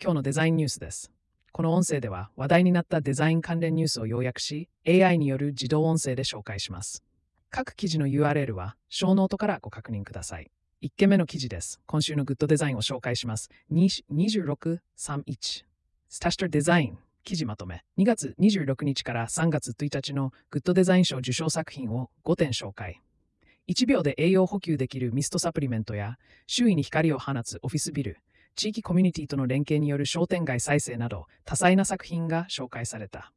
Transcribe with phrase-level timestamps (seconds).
[0.00, 1.10] 今日のデザインニュースです。
[1.50, 7.02] この音声では話題になったデザイン関連ニュースを要約し、AI による自動音声で紹介します。
[7.50, 10.52] 各記事の URL は、ショーノートからご確認ください。
[10.84, 11.80] 1件目の記事です。
[11.86, 13.50] 今週のグッドデザインを紹介します。
[13.72, 14.78] 2631。
[16.08, 16.98] スタッシタデザイン。
[17.24, 17.82] 記事まとめ。
[17.98, 23.02] 2月26日から3月1日のグッドデザイン賞受賞作品を5点紹介。
[23.68, 28.18] 1秒で栄養補給できるミストサプリメントや、周囲に光を放つオフィスビル、
[28.58, 33.32] 地域コミュニティとの連携による商店街再生など多彩な作品が紹介された。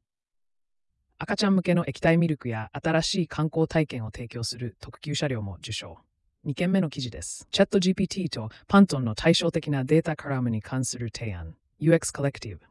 [1.20, 6.00] 赤ちゃん向けの液体ミルクや新しい観光体験を提供する特急車両も受賞。
[6.48, 7.48] 2件目の記事です。
[7.52, 11.54] チャット GPT とパントンの対照的なデータカラムに関する提案。
[11.80, 12.62] UX コレクティブ。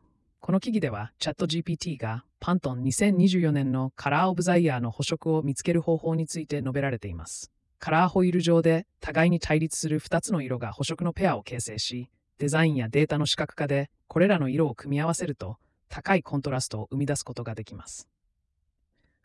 [0.41, 7.53] この記事では、チャット GPT がパントン2024年のカラーオブザイヤーの補色を見つける方法について述べられています。
[7.79, 12.11] カラーホイール上で互いに対立する2つの色が補色のペアを形成し、
[12.41, 15.59] デザインやデータの視覚化でこれらの色を組み合わせると
[15.91, 18.09] 高いコントラストを生み出すことができます。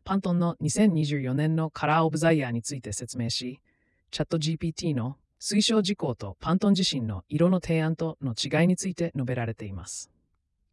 [0.04, 3.62] パントンの2024年のカラーオブザイヤーについて説明し、
[4.12, 10.12] チャット GPT の推奨事項とパントン自身の色の提案との違いについて述べられています。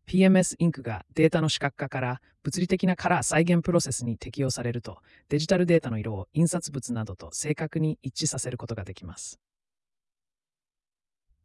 [0.09, 9.39] PMS インクがデータの視覚化から物理的なカラー再現プロセスに適用されるとデジタルデータの色を印刷物などと正確に一致させることができます。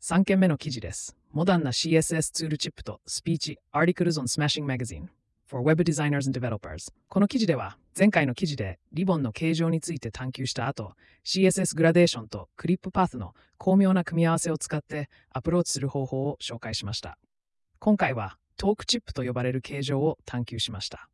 [0.10, 1.18] 3件目の記事です。
[1.34, 5.10] モダンな CSS ツールチップとスピーチ Articles on Smashing Magazine
[5.46, 10.94] for Web Designers and Developers この記事では前回の記事でリボンの形状について探求した後
[11.26, 17.18] CSS グラデーションとクリップパースの巧妙な組み合わせを使ってアプローチする方法を紹介しました。
[17.80, 21.10] 今回はトークチップと呼ばれる形状を探求しました。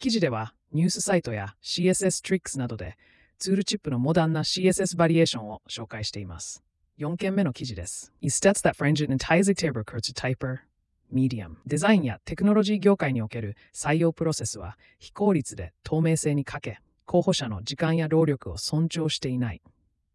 [0.00, 2.96] 記事ではニュースサイトや CSS トリックスなどで
[3.38, 6.64] ツールチップのモダンな CSS バリエーションを紹介しています。
[7.00, 8.12] 4件目の記事です。
[8.22, 10.58] I stats that fringe and entirely taper kurz typer
[11.10, 11.56] medium.
[11.64, 19.62] デザインやテクノロジー業界における採用プロセスは非効率で透明性に欠け候補者の時間や労力を尊重していない。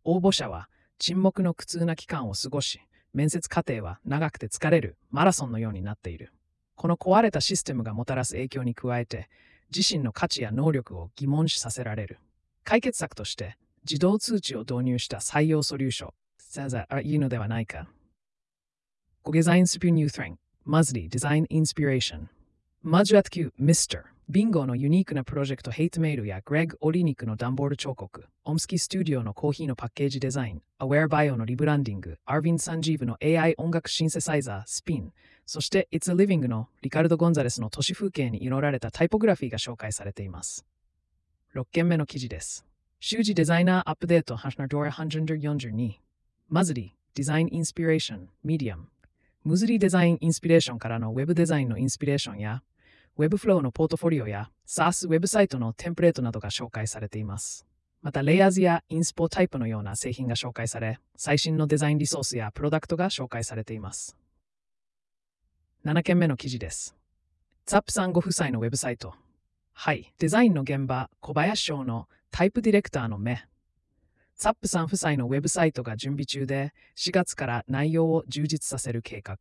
[0.03, 2.79] 応募者は沈黙の苦痛な期間を過ごし
[3.15, 6.33] 面接過程は長くて疲れるマラソンのようになっている。
[6.75, 9.27] この壊れたシステムがもたらす影響に加えて
[9.75, 12.19] 自身の価値や能力を疑問視させられる。
[12.63, 13.57] 解決策として
[13.89, 16.11] 自動通知を導入した採用ソリューション。
[16.55, 17.89] さざあいいのではないか。
[19.23, 22.29] ごデザインスピューニュートレン、マズリデザインインスピレーション。
[22.81, 24.03] マジュアトキュー、ミスター。
[24.29, 35.11] ビンゴのユニークなプロジェクトヘイトメールやグレグ・オリニクの段ボール彫刻、オムスキースタジオのコーヒーのパッケージデザイン、アウェアバイオのリブランディング、アーヴィン・サンジーブの AI 音楽シンセサイザー、スピン、
[35.45, 40.65] そして It's a Living のリカルド・ゴンザレスの都市風景に彩られたタイポグラフィーが紹介されています。
[41.53, 42.65] 6件目の記事です。
[42.99, 46.04] 週次デザイナーアップデート、ハシナドラ142。
[46.47, 48.87] Muzli、Design Inspiration、Medium。
[49.43, 52.61] Muzli Design Inspiration からのウェブデザインのインスピレーションや、
[53.17, 57.65] Webflow のポートフォリオや SaaS ウェブサイトのテンプレートなどが紹介されています。
[58.03, 64.15] また、 Layers や Inspotype のような製品が紹介され、最新のデザインリソースやプロダクトが紹介されています。
[65.83, 66.95] 7件目の記事です。
[67.65, 69.15] ザップさんご夫妻のウェブサイト。
[69.73, 73.47] はい、デザインの現場、小林賞のタイプディレクターの目。
[74.37, 79.37] ザップさん夫妻のウェブサイトが準備中で、4月から内容を充実させる計画。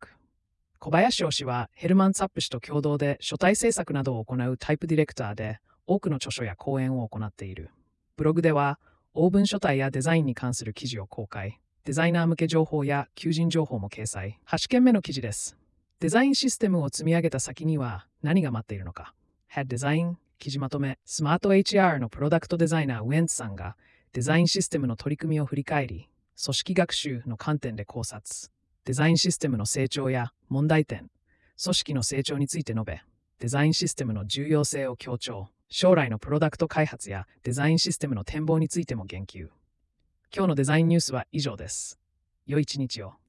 [0.78, 7.70] 小林氏はヘルマン・ツァップ氏と共同で書体制作などを行うタイプディレクターで、多くの著書や講演を行っている。
[8.16, 8.78] ブログでは、
[9.14, 11.60] オーブン書体やデザインに関する記事を公開。
[11.84, 14.38] デザイナー向け情報や求人情報も掲載。
[14.46, 15.56] 8件目の記事です。
[15.98, 19.12] デザインシステムを積み上げた先には何が待っているのか。
[19.52, 23.76] Head Design 記事まとめ、スマート HR のプロダクトデザイナーウェンツさんが
[24.14, 26.08] デザインシステムの取り組みを振り返り、
[26.40, 28.48] 組織学習の観点で考察、
[28.84, 31.10] デザインシステムの成長や問題点、
[31.60, 33.02] 組織の成長について述べ、
[33.40, 39.48] デザインシステムの重要性を強調、将来のプロダクト開発やデザインシステムの展望についても言及。
[40.32, 41.98] 今日のデザインニュースは以上です。
[42.46, 43.14] 良い一日を。